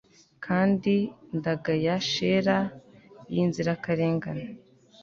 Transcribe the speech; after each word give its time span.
kandi 0.45 0.95
ndagaya 1.37 1.95
shela 2.11 2.59
yinzirakarengane 3.33 4.45